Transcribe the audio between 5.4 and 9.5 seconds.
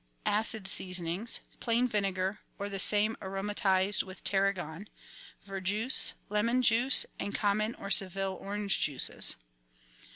verjuice, lemon juice, and common or Seville orange juices.